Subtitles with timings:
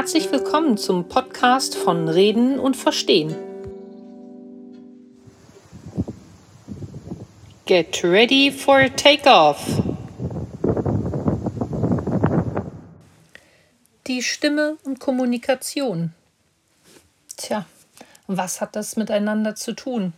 [0.00, 3.34] Herzlich willkommen zum Podcast von Reden und Verstehen.
[7.66, 9.58] Get ready for takeoff.
[14.06, 16.12] Die Stimme und Kommunikation.
[17.36, 17.66] Tja,
[18.28, 20.12] was hat das miteinander zu tun?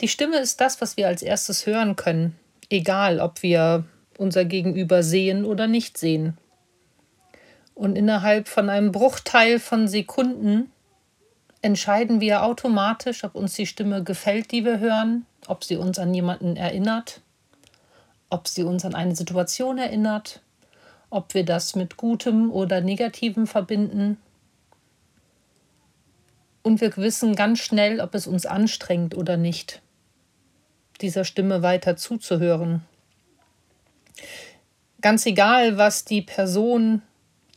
[0.00, 2.34] Die Stimme ist das, was wir als erstes hören können,
[2.70, 3.84] egal ob wir
[4.16, 6.38] unser Gegenüber sehen oder nicht sehen.
[7.74, 10.70] Und innerhalb von einem Bruchteil von Sekunden
[11.62, 16.14] entscheiden wir automatisch, ob uns die Stimme gefällt, die wir hören, ob sie uns an
[16.14, 17.20] jemanden erinnert,
[18.28, 20.40] ob sie uns an eine Situation erinnert,
[21.10, 24.18] ob wir das mit Gutem oder Negativem verbinden.
[26.62, 29.80] Und wir wissen ganz schnell, ob es uns anstrengt oder nicht,
[31.00, 32.82] dieser Stimme weiter zuzuhören.
[35.00, 37.02] Ganz egal, was die Person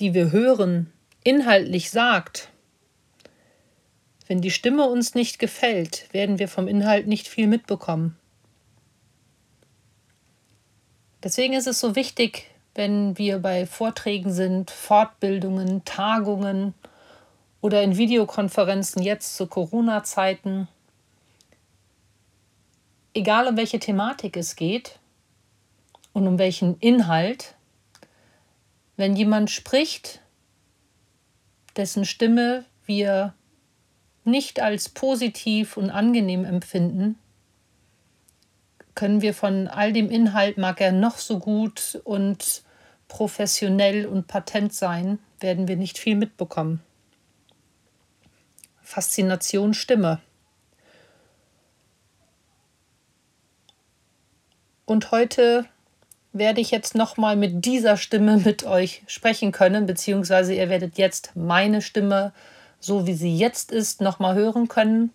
[0.00, 0.90] die wir hören,
[1.22, 2.48] inhaltlich sagt.
[4.26, 8.16] Wenn die Stimme uns nicht gefällt, werden wir vom Inhalt nicht viel mitbekommen.
[11.22, 16.72] Deswegen ist es so wichtig, wenn wir bei Vorträgen sind, Fortbildungen, Tagungen
[17.60, 20.66] oder in Videokonferenzen jetzt zu Corona-Zeiten,
[23.12, 24.98] egal um welche Thematik es geht
[26.14, 27.54] und um welchen Inhalt,
[29.00, 30.20] wenn jemand spricht,
[31.74, 33.32] dessen Stimme wir
[34.24, 37.18] nicht als positiv und angenehm empfinden,
[38.94, 42.62] können wir von all dem Inhalt, mag er noch so gut und
[43.08, 46.82] professionell und patent sein, werden wir nicht viel mitbekommen.
[48.82, 50.20] Faszination Stimme.
[54.84, 55.64] Und heute
[56.32, 61.32] werde ich jetzt nochmal mit dieser Stimme mit euch sprechen können, beziehungsweise ihr werdet jetzt
[61.34, 62.32] meine Stimme,
[62.78, 65.12] so wie sie jetzt ist, nochmal hören können.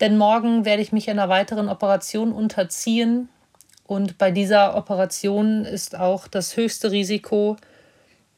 [0.00, 3.28] Denn morgen werde ich mich einer weiteren Operation unterziehen.
[3.86, 7.56] Und bei dieser Operation ist auch das höchste Risiko,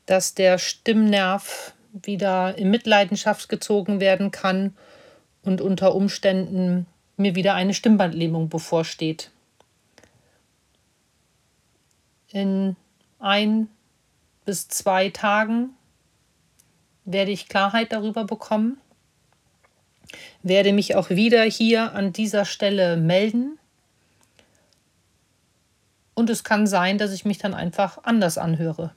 [0.06, 4.74] dass der Stimmnerv wieder in Mitleidenschaft gezogen werden kann
[5.42, 6.86] und unter Umständen
[7.16, 9.31] mir wieder eine Stimmbandlähmung bevorsteht
[12.32, 12.76] in
[13.18, 13.68] ein
[14.44, 15.70] bis zwei Tagen
[17.04, 18.78] werde ich Klarheit darüber bekommen,
[20.42, 23.58] werde mich auch wieder hier an dieser Stelle melden.
[26.14, 28.94] Und es kann sein, dass ich mich dann einfach anders anhöre.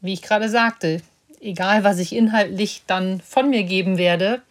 [0.00, 1.02] Wie ich gerade sagte,
[1.40, 4.42] egal was ich inhaltlich dann von mir geben werde,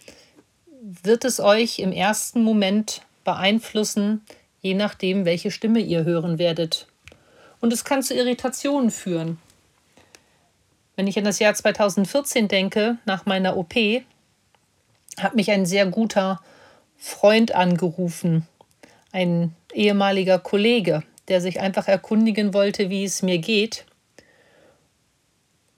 [0.81, 4.22] wird es euch im ersten Moment beeinflussen,
[4.62, 6.88] je nachdem, welche Stimme ihr hören werdet.
[7.62, 9.38] Und es kann zu Irritationen führen.
[10.96, 13.74] Wenn ich an das Jahr 2014 denke, nach meiner OP,
[15.18, 16.42] hat mich ein sehr guter
[16.97, 18.47] Freund angerufen,
[19.12, 23.86] ein ehemaliger Kollege, der sich einfach erkundigen wollte, wie es mir geht.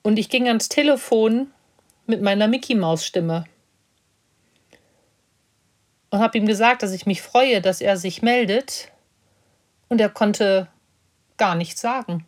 [0.01, 1.47] Und ich ging ans Telefon
[2.07, 3.45] mit meiner Mickey Maus Stimme
[6.11, 8.91] und habe ihm gesagt, dass ich mich freue, dass er sich meldet.
[9.87, 10.67] Und er konnte
[11.37, 12.27] gar nichts sagen.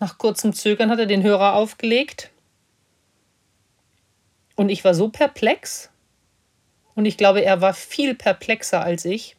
[0.00, 2.30] Nach kurzem Zögern hat er den Hörer aufgelegt.
[4.56, 5.90] Und ich war so perplex.
[6.94, 9.36] Und ich glaube, er war viel perplexer als ich.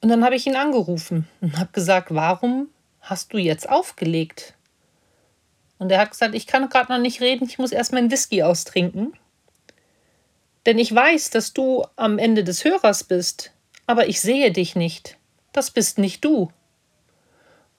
[0.00, 2.68] Und dann habe ich ihn angerufen und habe gesagt, warum
[3.00, 4.54] hast du jetzt aufgelegt?
[5.78, 8.42] Und er hat gesagt, ich kann gerade noch nicht reden, ich muss erst meinen Whisky
[8.42, 9.14] austrinken.
[10.68, 13.52] Denn ich weiß, dass du am Ende des Hörers bist,
[13.86, 15.16] aber ich sehe dich nicht.
[15.52, 16.52] Das bist nicht du.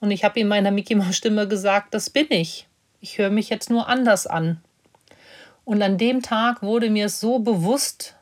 [0.00, 2.66] Und ich habe ihm meiner Mickey Maus Stimme gesagt, das bin ich.
[3.00, 4.60] Ich höre mich jetzt nur anders an.
[5.64, 8.16] Und an dem Tag wurde mir so bewusst,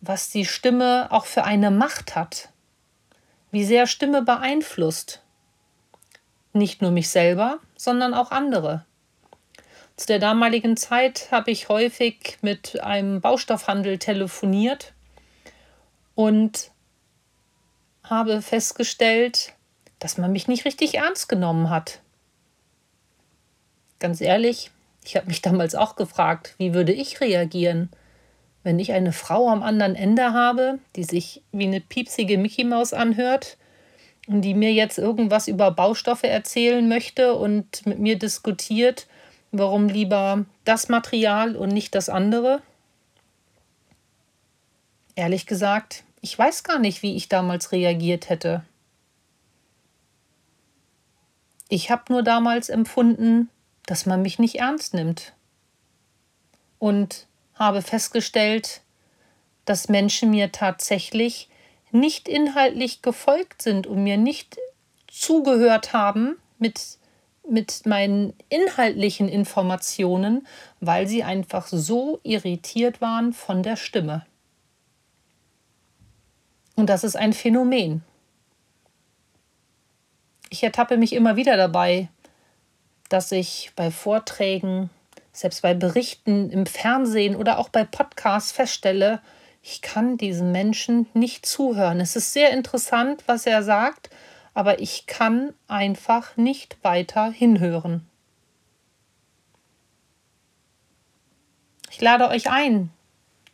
[0.00, 2.48] was die Stimme auch für eine Macht hat.
[3.52, 5.22] Wie sehr Stimme beeinflusst.
[6.52, 8.84] Nicht nur mich selber, sondern auch andere.
[9.98, 14.92] Zu der damaligen Zeit habe ich häufig mit einem Baustoffhandel telefoniert
[16.14, 16.70] und
[18.04, 19.54] habe festgestellt,
[19.98, 21.98] dass man mich nicht richtig ernst genommen hat.
[23.98, 24.70] Ganz ehrlich,
[25.04, 27.90] ich habe mich damals auch gefragt, wie würde ich reagieren,
[28.62, 32.92] wenn ich eine Frau am anderen Ende habe, die sich wie eine piepsige Mickey Maus
[32.92, 33.56] anhört
[34.28, 39.08] und die mir jetzt irgendwas über Baustoffe erzählen möchte und mit mir diskutiert
[39.50, 42.62] Warum lieber das Material und nicht das andere?
[45.14, 48.64] Ehrlich gesagt, ich weiß gar nicht, wie ich damals reagiert hätte.
[51.68, 53.48] Ich habe nur damals empfunden,
[53.86, 55.32] dass man mich nicht ernst nimmt.
[56.78, 58.82] Und habe festgestellt,
[59.64, 61.48] dass Menschen mir tatsächlich
[61.90, 64.58] nicht inhaltlich gefolgt sind und mir nicht
[65.08, 66.98] zugehört haben mit,
[67.50, 70.46] mit meinen inhaltlichen Informationen,
[70.80, 74.26] weil sie einfach so irritiert waren von der Stimme.
[76.76, 78.02] Und das ist ein Phänomen.
[80.50, 82.08] Ich ertappe mich immer wieder dabei,
[83.08, 84.90] dass ich bei Vorträgen,
[85.32, 89.20] selbst bei Berichten im Fernsehen oder auch bei Podcasts feststelle,
[89.62, 92.00] ich kann diesem Menschen nicht zuhören.
[92.00, 94.08] Es ist sehr interessant, was er sagt,
[94.58, 98.04] aber ich kann einfach nicht weiter hinhören.
[101.92, 102.90] Ich lade euch ein,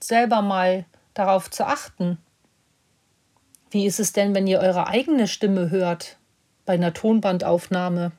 [0.00, 2.16] selber mal darauf zu achten.
[3.70, 6.16] Wie ist es denn, wenn ihr eure eigene Stimme hört
[6.64, 8.12] bei einer Tonbandaufnahme?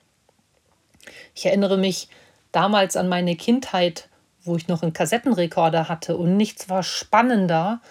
[1.33, 2.07] Ich erinnere mich
[2.51, 4.09] damals an meine Kindheit,
[4.43, 7.81] wo ich noch einen Kassettenrekorder hatte und nichts war spannender,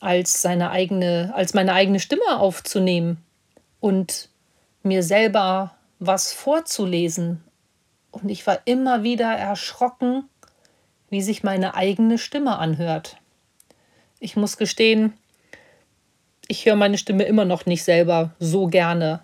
[0.00, 3.22] als seine eigene, als meine eigene Stimme aufzunehmen
[3.80, 4.30] und
[4.88, 7.44] mir selber was vorzulesen.
[8.10, 10.28] Und ich war immer wieder erschrocken,
[11.10, 13.18] wie sich meine eigene Stimme anhört.
[14.18, 15.12] Ich muss gestehen,
[16.48, 19.20] ich höre meine Stimme immer noch nicht selber so gerne.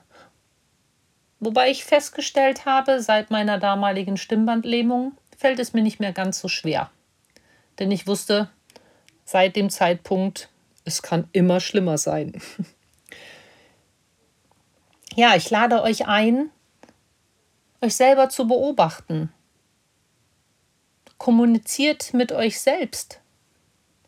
[1.40, 6.48] Wobei ich festgestellt habe, seit meiner damaligen Stimmbandlähmung fällt es mir nicht mehr ganz so
[6.48, 6.90] schwer.
[7.78, 8.48] Denn ich wusste
[9.24, 10.48] seit dem Zeitpunkt,
[10.84, 12.40] es kann immer schlimmer sein.
[15.14, 16.50] ja, ich lade euch ein,
[17.80, 19.32] euch selber zu beobachten.
[21.18, 23.20] Kommuniziert mit euch selbst.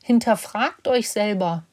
[0.03, 1.65] Hinterfragt euch selber.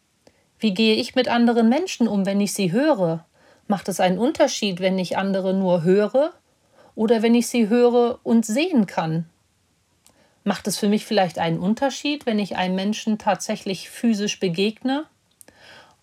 [0.59, 3.25] Wie gehe ich mit anderen Menschen um, wenn ich sie höre?
[3.68, 6.33] Macht es einen Unterschied, wenn ich andere nur höre
[6.95, 9.25] oder wenn ich sie höre und sehen kann?
[10.44, 15.06] Macht es für mich vielleicht einen Unterschied, wenn ich einem Menschen tatsächlich physisch begegne?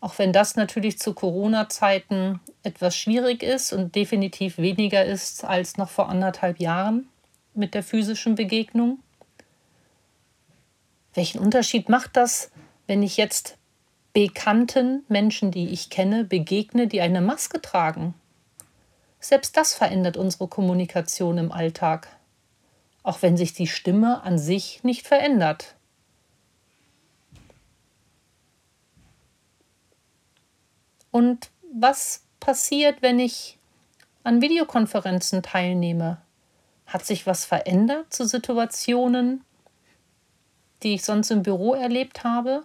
[0.01, 5.91] Auch wenn das natürlich zu Corona-Zeiten etwas schwierig ist und definitiv weniger ist als noch
[5.91, 7.09] vor anderthalb Jahren
[7.55, 8.99] mit der physischen Begegnung.
[11.13, 12.51] Welchen Unterschied macht das,
[12.87, 13.59] wenn ich jetzt
[14.13, 18.15] bekannten Menschen, die ich kenne, begegne, die eine Maske tragen.
[19.21, 22.09] Selbst das verändert unsere Kommunikation im Alltag,
[23.03, 25.75] auch wenn sich die Stimme an sich nicht verändert.
[31.11, 33.59] Und was passiert, wenn ich
[34.25, 36.21] an Videokonferenzen teilnehme?
[36.87, 39.45] Hat sich was verändert zu Situationen,
[40.83, 42.65] die ich sonst im Büro erlebt habe?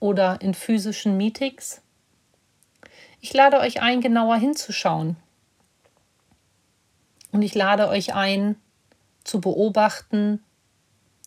[0.00, 1.82] oder in physischen Meetings?
[3.20, 5.16] Ich lade euch ein, genauer hinzuschauen.
[7.30, 8.56] Und ich lade euch ein,
[9.22, 10.42] zu beobachten,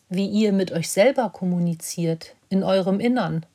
[0.10, 3.46] wie ihr mit euch selber kommuniziert in eurem Innern.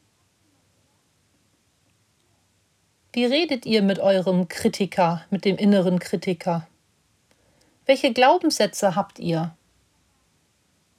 [3.19, 6.69] Wie redet ihr mit eurem Kritiker, mit dem inneren Kritiker?
[7.85, 9.57] Welche Glaubenssätze habt ihr?